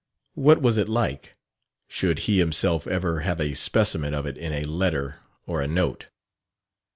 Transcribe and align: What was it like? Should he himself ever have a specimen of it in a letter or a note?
What 0.33 0.63
was 0.63 0.79
it 0.79 0.89
like? 0.89 1.33
Should 1.87 2.17
he 2.25 2.39
himself 2.39 2.87
ever 2.87 3.19
have 3.19 3.39
a 3.39 3.53
specimen 3.53 4.15
of 4.15 4.25
it 4.25 4.35
in 4.35 4.51
a 4.51 4.63
letter 4.63 5.19
or 5.45 5.61
a 5.61 5.67
note? 5.67 6.07